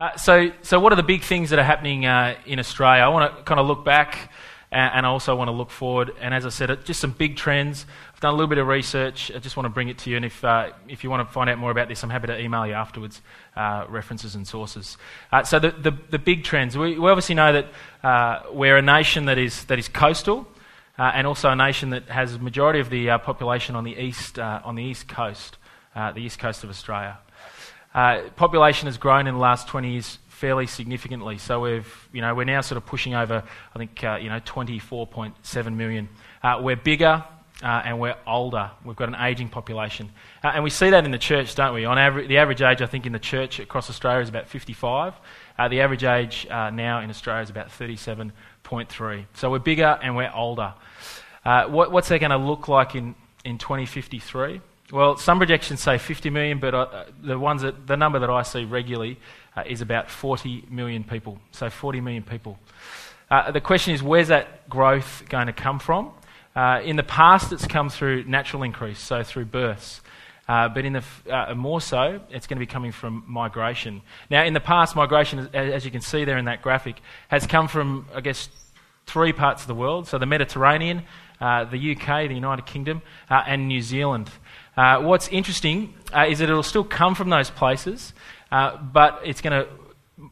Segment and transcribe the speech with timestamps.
[0.00, 3.04] Uh, so, so what are the big things that are happening uh, in Australia?
[3.04, 4.32] I want to kind of look back
[4.72, 6.10] and, I also want to look forward.
[6.20, 7.86] And as I said, just some big trends.
[8.12, 9.30] I've done a little bit of research.
[9.32, 10.16] I just want to bring it to you.
[10.16, 12.40] And if, uh, if you want to find out more about this, I'm happy to
[12.40, 13.22] email you afterwards
[13.54, 14.98] uh, references and sources.
[15.30, 16.76] Uh, so, the, the, the, big trends.
[16.76, 17.66] We, we obviously know that
[18.02, 20.44] uh, we're a nation that is, that is coastal.
[20.98, 24.74] and also a nation that has a majority of the population on the east, on
[24.74, 25.56] the east coast,
[25.94, 27.16] the east coast of Australia.
[27.94, 31.38] Uh, population has grown in the last 20 years fairly significantly.
[31.38, 33.44] So we've, you know, we're now sort of pushing over,
[33.74, 36.08] I think, uh, you know, 24.7 million.
[36.42, 37.24] Uh, we're bigger
[37.62, 38.72] uh, and we're older.
[38.84, 40.10] We've got an ageing population.
[40.42, 41.84] Uh, and we see that in the church, don't we?
[41.84, 45.14] On the average age, I think, in the church across Australia is about 55.
[45.56, 49.24] Uh, the average age now in Australia is about 37.3.
[49.34, 50.74] So we're bigger and we're older.
[51.44, 53.14] What, what's that going to look like in,
[53.44, 54.60] in 2053?
[54.92, 58.42] Well, some projections say 50 million, but uh, the, ones that, the number that I
[58.42, 59.18] see regularly
[59.56, 61.38] uh, is about 40 million people.
[61.52, 62.58] So 40 million people.
[63.30, 66.12] Uh, the question is, where's that growth going to come from?
[66.54, 70.02] Uh, in the past, it's come through natural increase, so through births.
[70.46, 74.02] Uh, but in the uh, more so, it's going to be coming from migration.
[74.30, 77.66] Now, in the past, migration, as you can see there in that graphic, has come
[77.66, 78.50] from, I guess,
[79.06, 80.06] three parts of the world.
[80.06, 81.04] So the Mediterranean,
[81.40, 84.30] the UK, the United Kingdom, and New Zealand.
[84.76, 88.12] Uh, what's interesting uh, is that it'll still come from those places,
[88.50, 89.68] uh, but it's going to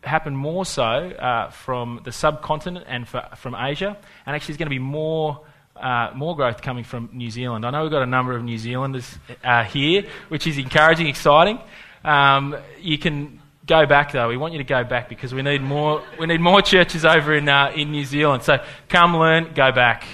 [0.02, 4.66] happen more so uh, from the subcontinent and for, from Asia, and actually, there's going
[4.66, 5.40] to be more.
[5.74, 7.64] Uh, more growth coming from New Zealand.
[7.64, 11.58] I know we've got a number of New Zealanders uh, here, which is encouraging, exciting.
[12.04, 14.28] Um, you can go back though.
[14.28, 16.02] We want you to go back because we need more.
[16.20, 18.42] We need more churches over in in New Zealand.
[18.42, 20.04] So come learn, go back.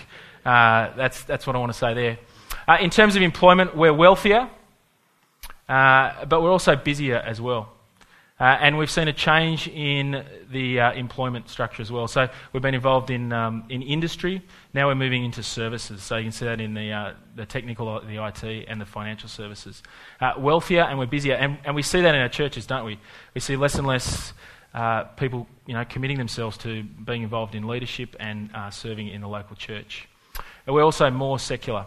[0.44, 2.18] That's that's what I want to say there.
[2.68, 4.48] Uh, in terms of employment, we're wealthier,
[5.68, 7.72] uh, but we're also busier as well.
[8.40, 12.06] Uh, and we've seen a change in the uh, employment structure as well.
[12.06, 14.42] So we've been involved in, um, in industry.
[14.74, 16.02] Now we're moving into services.
[16.02, 19.28] So you can see that in the, uh, the technical, the IT, and the financial
[19.28, 19.82] services.
[20.20, 21.34] Uh, wealthier and we're busier.
[21.34, 23.00] And, and we see that in our churches, don't we?
[23.34, 24.32] We see less and less
[25.16, 29.56] people you know, committing themselves to being involved in leadership and serving in the local
[29.56, 30.06] church.
[30.68, 31.86] And we're also more secular.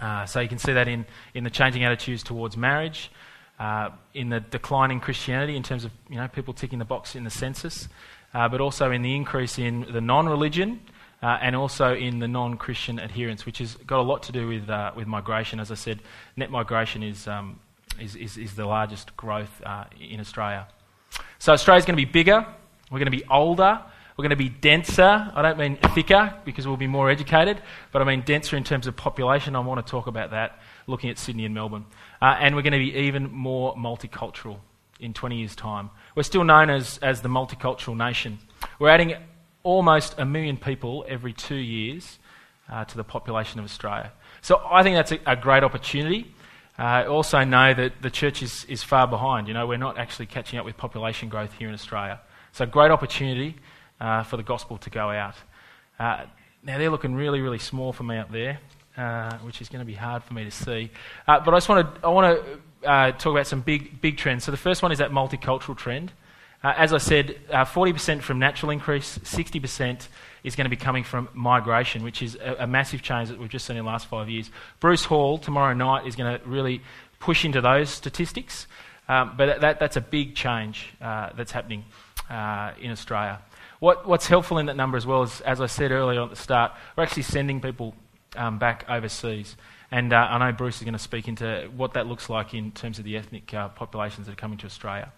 [0.00, 1.04] Uh, so you can see that in,
[1.34, 3.10] in the changing attitudes towards marriage,
[3.58, 7.24] uh, in the declining Christianity in terms of you know, people ticking the box in
[7.24, 7.90] the census,
[8.32, 10.80] uh, but also in the increase in the non religion
[11.22, 14.48] uh, and also in the non Christian adherents, which has got a lot to do
[14.48, 15.60] with, uh, with migration.
[15.60, 16.00] As I said,
[16.38, 17.60] net migration is, um,
[18.00, 19.60] is, is, is, the largest growth
[20.00, 20.68] in Australia.
[21.38, 22.46] So Australia's going to be bigger,
[22.90, 23.78] we're going to be older,
[24.16, 25.30] we're going to be denser.
[25.34, 27.60] I don't mean thicker because we'll be more educated,
[27.92, 29.56] but I mean denser in terms of population.
[29.56, 31.86] I want to talk about that looking at Sydney and Melbourne.
[32.20, 34.58] Uh, and we're going to be even more multicultural
[35.00, 35.90] in 20 years' time.
[36.14, 38.38] We're still known as, as the multicultural nation.
[38.78, 39.14] We're adding
[39.62, 42.18] almost a million people every two years
[42.70, 44.12] uh, to the population of Australia.
[44.40, 46.34] So I think that's a, a great opportunity.
[46.78, 49.48] Uh, also know that the church is, is far behind.
[49.48, 52.20] You know, we're not actually catching up with population growth here in Australia.
[52.52, 53.56] So great opportunity
[54.02, 55.36] uh, for the gospel to go out.
[55.98, 56.24] Uh,
[56.64, 58.58] now, they're looking really, really small for me up there,
[58.96, 60.90] uh, which is going to be hard for me to see.
[61.26, 64.42] Uh, but I just want to, uh, talk about some big, big trends.
[64.44, 66.10] So the first one is that multicultural trend.
[66.64, 70.08] Uh, as I said, 40% from natural increase, 60%
[70.42, 73.48] is going to be coming from migration, which is a, a massive change that we've
[73.48, 74.50] just seen in the last five years.
[74.80, 76.80] Bruce Hall, tomorrow night, is going to really
[77.20, 78.66] push into those statistics.
[79.08, 81.84] Um, but that, that's a big change that's happening
[82.80, 83.40] in Australia.
[83.80, 86.36] What, what's helpful in that number as well is, as I said earlier at the
[86.36, 87.94] start, we're actually sending people
[88.36, 89.56] um, back overseas.
[89.90, 92.70] And uh, I know Bruce is going to speak into what that looks like in
[92.72, 95.12] terms of the ethnic uh, populations that are coming to Australia.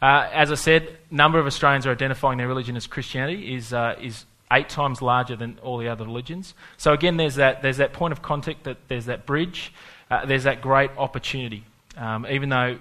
[0.00, 3.96] Uh, as I said, number of Australians are identifying their religion as Christianity is, uh,
[4.00, 6.54] is eight times larger than all the other religions.
[6.76, 9.72] So again, there's that, there's that point of contact, that there's that bridge,
[10.10, 11.64] uh, there's that great opportunity.
[11.96, 12.78] Um, even though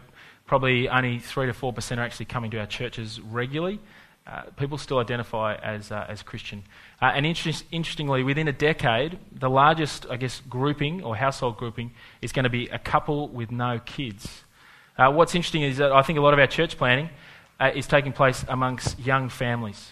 [0.47, 3.79] probably only 3 to 4% are actually coming to our churches regularly,
[4.25, 6.63] uh, people still identify as, uh, as Christian.
[7.01, 11.91] Uh, and inter- interestingly, within a decade, the largest, I guess, grouping or household grouping
[12.21, 14.43] is going to be a couple with no kids.
[14.97, 17.09] Uh, what's interesting is that I think a lot of our church planting
[17.59, 19.91] uh, is taking place amongst young families.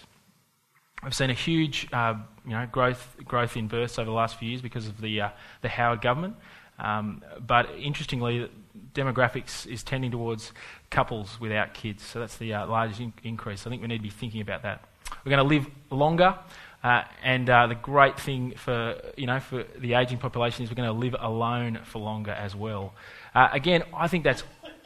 [1.02, 4.60] I've seen a huge you know, growth, growth in births over the last few years
[4.60, 5.30] because of the,
[5.62, 6.36] the Howard government.
[6.78, 8.50] Um, but interestingly,
[8.94, 10.52] demographics is tending towards
[10.90, 12.02] couples without kids.
[12.02, 13.66] So that's the uh, largest in- increase.
[13.66, 14.84] I think we need to be thinking about that.
[15.24, 16.36] We're going to live longer,
[16.82, 20.76] uh, and uh, the great thing for you know for the aging population is we're
[20.76, 22.94] going to live alone for longer as well.
[23.34, 24.42] Uh, again, I think that's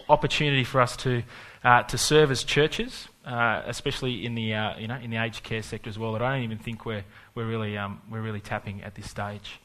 [0.09, 1.23] opportunity for us to,
[1.63, 4.43] uh, to serve as churches, uh, especially in the,
[4.79, 7.05] you know, in the aged care sector as well, that I don't even think we're,
[7.35, 9.61] we're, really, um, we're really tapping at this stage.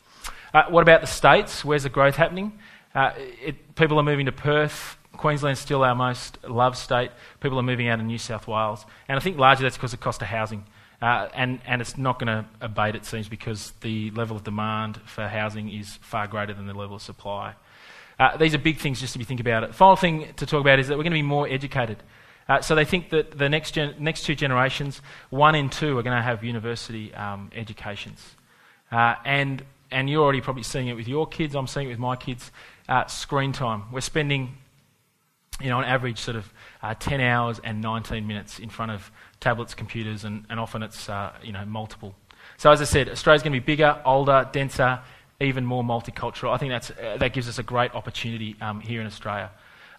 [0.56, 1.66] Uh, what about the states?
[1.66, 2.58] Where's the growth happening?
[2.94, 3.12] Uh,
[3.44, 4.96] it, people are moving to Perth.
[5.18, 7.12] Queensland's still our most loved state.
[7.42, 8.86] People are moving out of New South Wales.
[9.10, 10.64] And I think largely that's because of the cost of housing.
[11.02, 14.96] Uh, and, and it's not going to abate, it seems, because the level of demand
[15.06, 17.54] for housing is far greater than the level of supply.
[18.18, 19.66] Uh, these are big things just to be thinking about.
[19.66, 19.76] It.
[19.76, 21.98] Final thing to talk about is that we're going to be more educated.
[22.48, 26.04] Uh, so they think that the next, gen- next two generations, one and two, are
[26.04, 28.36] going to have university um, educations.
[28.90, 31.56] Uh, and, and you're already probably seeing it with your kids.
[31.56, 32.52] I'm seeing it with my kids.
[32.88, 33.84] Uh, screen time.
[33.92, 34.58] We're spending,
[35.60, 36.52] you know, on average, sort of
[36.84, 41.10] uh, 10 hours and 19 minutes in front of tablets, computers, and, and often it's,
[41.10, 42.16] uh, you know, multiple.
[42.58, 45.00] So as I said, Australia's going to be bigger, older, denser,
[45.40, 46.54] even more multicultural.
[46.54, 49.52] I think that's, uh, that gives us a great opportunity um, here in Australia.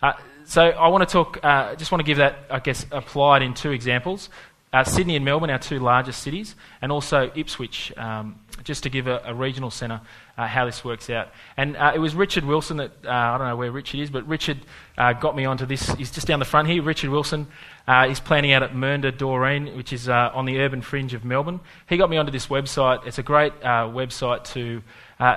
[0.02, 0.12] Uh,
[0.44, 3.54] so I want to talk, uh, just want to give that, I guess, applied in
[3.54, 4.28] two examples.
[4.72, 9.06] Uh, Sydney and Melbourne, our two largest cities, and also Ipswich, um, just to give
[9.06, 10.00] a, a regional centre
[10.36, 11.28] uh, how this works out.
[11.56, 14.26] And uh, it was Richard Wilson that, uh, I don't know where Richard is, but
[14.26, 14.58] Richard
[14.98, 15.88] uh, got me onto this.
[15.94, 16.82] He's just down the front here.
[16.82, 17.46] Richard Wilson
[17.86, 21.24] uh, is planning out at Mernda Doreen, which is uh, on the urban fringe of
[21.24, 21.60] Melbourne.
[21.88, 23.06] He got me onto this website.
[23.06, 24.82] It's a great website to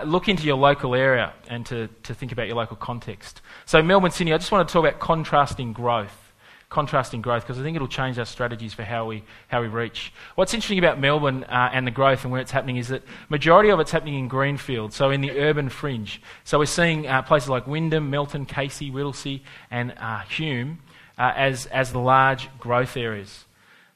[0.06, 3.42] look into your local area and to, to think about your local context.
[3.66, 6.29] So, Melbourne, Sydney, I just want to talk about contrasting growth
[6.69, 10.13] contrasting growth because I think it'll change our strategies for how we, how we reach.
[10.36, 13.69] What's interesting about Melbourne uh, and the growth and where it's happening is that majority
[13.69, 16.21] of it's happening in greenfield, so in the urban fringe.
[16.44, 20.80] So we're seeing uh, places like Wyndham, Melton, Casey, Whittlesea, and uh, Hume
[21.18, 23.45] uh, as, as the large growth areas.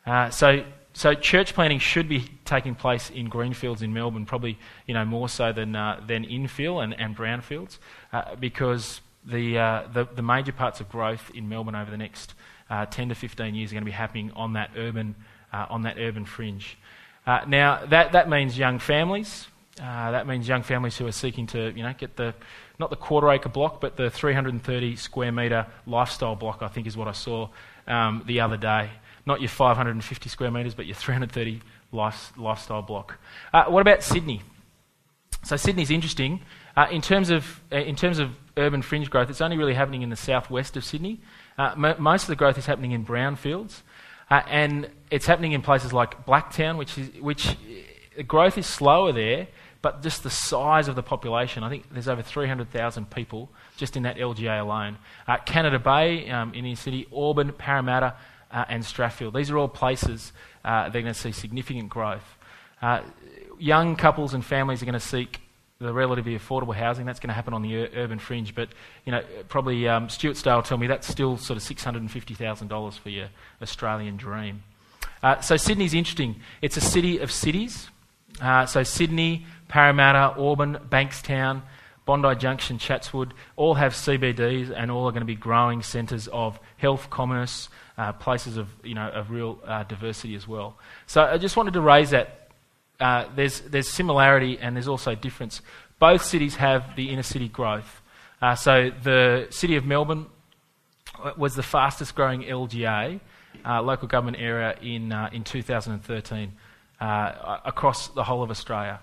[0.05, 0.63] Uh, so
[0.95, 5.27] so church planting should be taking place in greenfields in Melbourne, probably you know more
[5.27, 7.79] so than uh, than infill and, and brownfields,
[8.11, 12.33] uh, because the, uh, the, the major parts of growth in Melbourne over the next
[12.73, 15.13] uh, 10 to 15 years are going to be happening on that urban,
[15.53, 16.75] uh, on that urban fringe.
[17.27, 19.47] Uh, now, that, that means young families.
[19.79, 22.33] Uh, that means young families who are seeking to you know, get the,
[22.79, 26.97] not the quarter acre block, but the 330 square metre lifestyle block, I think is
[26.97, 27.49] what I saw
[27.87, 28.89] um, the other day.
[29.25, 31.61] Not your 550 square metres, but your 330
[31.91, 33.19] life, lifestyle block.
[33.53, 34.41] Uh, what about Sydney?
[35.43, 36.41] So Sydney's interesting.
[36.75, 40.09] Uh, in, terms of, in terms of urban fringe growth, it's only really happening in
[40.09, 41.19] the southwest of Sydney.
[41.57, 43.81] Uh, most of the growth is happening in brownfields,
[44.31, 47.49] uh, and it's happening in places like Blacktown, which is which
[48.17, 49.47] uh, growth is slower there,
[49.81, 51.63] but just the size of the population.
[51.63, 54.97] I think there's over 300,000 people just in that LGA alone.
[55.27, 58.15] Uh, Canada Bay um, in the city, Auburn, Parramatta,
[58.49, 59.35] uh, and Strathfield.
[59.35, 60.33] These are all places
[60.65, 62.37] uh, they're going to see significant growth.
[63.59, 65.42] young couples and families are going to seek
[65.83, 67.05] the relatively affordable housing.
[67.05, 68.69] That's going to happen on the ur- urban fringe, but
[69.05, 72.11] you know, probably um, Stuart Stale tell me that's still sort of six hundred and
[72.11, 73.27] fifty thousand dollars for your
[73.61, 74.63] Australian dream.
[75.21, 76.41] Uh, so Sydney's interesting.
[76.61, 77.89] It's a city of cities.
[78.41, 81.61] Uh, so Sydney, Parramatta, Auburn, Bankstown,
[82.05, 86.59] Bondi Junction, Chatswood, all have CBDs and all are going to be growing centres of
[86.77, 90.77] health, commerce, uh, places of you know of real uh, diversity as well.
[91.07, 92.42] So I just wanted to raise that
[92.99, 95.61] uh, there's, there's similarity and there's also difference.
[95.99, 98.01] Both cities have the inner city growth.
[98.41, 100.27] Uh, so the city of Melbourne
[101.37, 103.19] was the fastest growing LGA,
[103.65, 106.51] uh, local government area, in, uh, in 2013
[106.99, 108.99] uh, across the whole of Australia.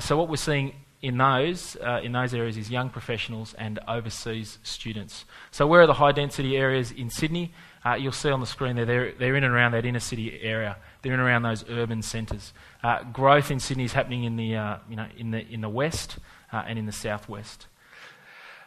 [0.00, 4.58] so what we're seeing in those, uh, in those areas is young professionals and overseas
[4.62, 5.24] students.
[5.50, 7.52] So where are the high density areas in Sydney?
[7.84, 10.40] Uh, you'll see on the screen there, they're, they're in and around that inner city
[10.42, 10.76] area.
[11.02, 12.52] They're in and around those urban centres.
[12.82, 15.68] Uh, growth in Sydney is happening in the, uh, you know, in the, in the
[15.68, 16.18] west
[16.52, 17.66] uh, and in the southwest.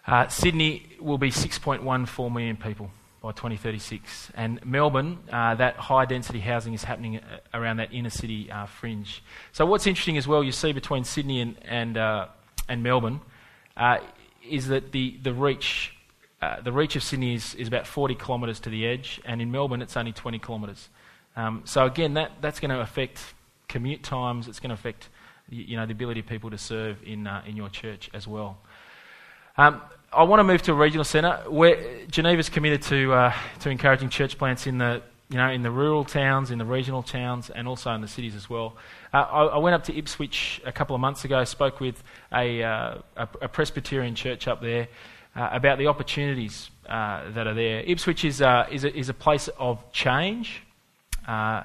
[0.08, 2.92] Uh, Sydney will be 6.14 million people
[3.22, 4.32] by 2036.
[4.36, 8.50] And Melbourne, uh, that high density housing is happening uh, around that inner city
[8.80, 9.24] fringe.
[9.52, 11.98] So, what's interesting as well, you see between Sydney and, and,
[12.68, 13.22] and Melbourne,
[14.48, 15.94] is that the, the reach.
[16.64, 19.82] the reach of Sydney is, is about 40 kilometres to the edge, and in Melbourne
[19.82, 20.90] it's only 20 kilometres.
[21.36, 23.20] Um, so again, that, that's going to affect
[23.70, 24.48] commute times.
[24.48, 25.10] It's going to affect
[25.50, 28.58] you know, the ability of people to serve in, uh, in your church as well.
[29.58, 31.44] Um, I want to move to a regional centre.
[31.48, 35.70] Where Geneva's committed to, uh, to encouraging church plants in the, you know, in the
[35.70, 38.76] rural towns, in the regional towns, and also in the cities as well.
[39.14, 42.64] Uh, I, I, went up to Ipswich a couple of months ago, spoke with a,
[42.64, 44.88] uh, a, a Presbyterian church up there
[45.36, 47.82] uh, about the opportunities uh, that are there.
[47.82, 50.64] Ipswich is, is, a, is a place of change.
[51.28, 51.64] Uh,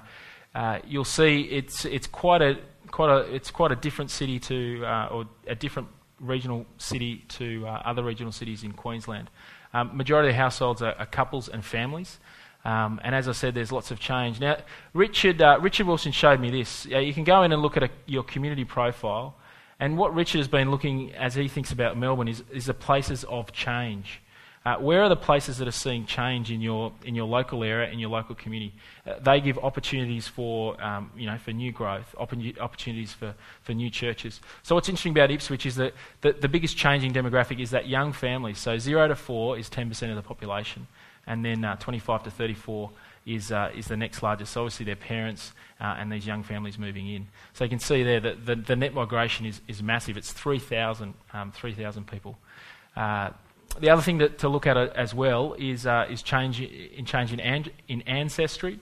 [0.55, 2.59] uh, you'll see it's, it's, quite a,
[2.91, 5.89] quite a, it's quite a different city to, uh, or a different
[6.25, 9.31] regional city to uh, other regional cities in Queensland.
[9.73, 12.19] Um, majority of households are, are couples and families.
[12.65, 14.41] Um, and as I said, there's lots of change.
[14.41, 14.57] Now,
[14.95, 16.87] Richard, uh, Richard Wilson showed me this.
[16.87, 19.35] you can go in and look at a, your community profile,
[19.79, 23.25] and what Richard has been looking as he thinks about Melbourne is, is the places
[23.25, 24.23] of change.
[24.67, 27.91] Uh, where are the places that are seeing change in your, in your local area,
[27.91, 28.73] in your local community?
[29.07, 33.91] Uh, they give opportunities for, um, you know, for new growth, opportunities for, for new
[33.91, 34.41] churches.
[34.63, 35.93] So what's interesting about Ipswich is that
[36.23, 38.59] the, the biggest changing demographic is that young families.
[38.59, 40.87] So 0 to 4 is 10% of the population
[41.27, 42.91] and then uh, 25 to 34
[43.27, 44.53] is, uh, is the next largest.
[44.53, 47.27] So obviously their parents uh, and these young families moving in.
[47.53, 50.17] So you can see there that the, the net migration is, is massive.
[50.17, 51.75] It's 3,000 um, 3,
[52.11, 52.39] people.
[53.75, 56.61] Uh, the other thing to, to look at uh, as well is, uh, is change
[56.61, 58.79] in change in, an, in ancestry.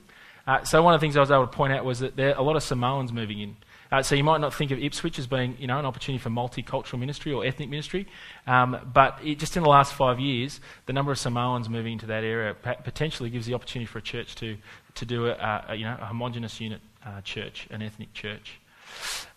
[0.63, 2.39] so one of the things I was able to point out was that there are
[2.39, 3.55] a lot of Samoans moving in.
[3.93, 6.31] Uh, so you might not think of Ipswich as being you know, an opportunity for
[6.31, 8.07] multicultural ministry or ethnic ministry,
[8.47, 12.07] um, but it, just in the last five years, the number of Samoans moving into
[12.07, 14.57] that area potentially gives the opportunity for a church to,
[14.95, 18.59] to do a, a you know, a homogenous unit uh, church, an ethnic church.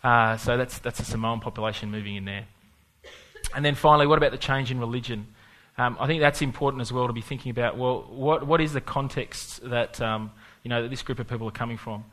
[0.03, 2.47] Uh, so that's, that's a Samoan population moving in there.
[3.55, 5.27] And then finally, what about the change in religion?
[5.79, 7.77] Um, I think that's important as well to be thinking about.
[7.77, 11.47] Well, what, what is the context that um, you know that this group of people
[11.49, 12.05] are coming from?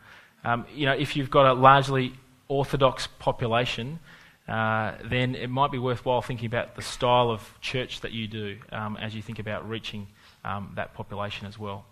[0.43, 2.13] Um, you know, if you've got a largely
[2.49, 3.99] Orthodox population,
[4.47, 8.57] uh, then it might be worthwhile thinking about the style of church that you do
[8.71, 10.07] um, as you think about reaching
[10.43, 11.85] um, that population as well.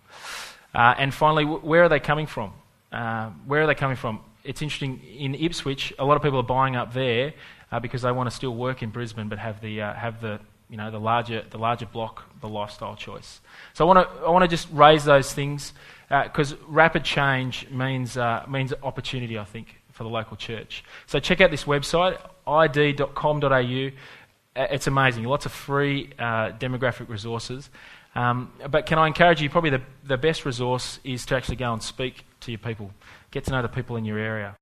[0.76, 2.54] Uh, and finally, where are they coming from?
[2.92, 4.20] Uh, where are they coming from?
[4.44, 7.34] It's interesting, in Ipswich, a lot of people are buying up there
[7.72, 10.40] uh, because they want to still work in Brisbane but have the, uh, have the,
[10.72, 13.42] you know, the, larger, the larger block, the lifestyle choice.
[13.74, 15.74] So I want to I wanna just raise those things
[16.10, 20.84] because uh, rapid change means, means opportunity, I think for the local church.
[21.06, 23.92] So check out this website, id.com.au.
[24.56, 25.24] It's amazing.
[25.26, 27.70] Lots of free uh, demographic resources.
[28.16, 31.72] Um, but can I encourage you, probably the, the best resource is to actually go
[31.72, 32.92] and speak to your people,
[33.32, 34.58] get to know the people in your area.